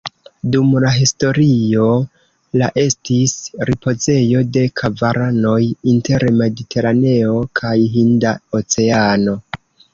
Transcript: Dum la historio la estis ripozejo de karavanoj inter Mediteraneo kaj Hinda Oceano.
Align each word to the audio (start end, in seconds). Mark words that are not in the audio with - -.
Dum 0.53 0.69
la 0.83 0.93
historio 0.93 1.83
la 2.61 2.69
estis 2.85 3.35
ripozejo 3.71 4.43
de 4.57 4.65
karavanoj 4.83 5.61
inter 5.95 6.29
Mediteraneo 6.41 7.39
kaj 7.63 7.79
Hinda 7.99 8.37
Oceano. 8.63 9.41